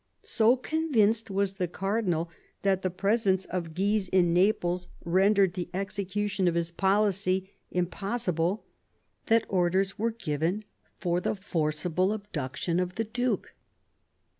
[0.23, 2.31] So convinced was the cardinal
[2.63, 8.65] that the presence of Guise in Naples rendered the execution of his policy impossible,
[9.27, 10.63] that orders were given
[10.97, 13.53] for the forcible abduction of the duke.